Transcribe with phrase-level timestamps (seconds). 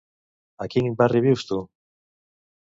[0.65, 1.61] A quin barri vius, tu?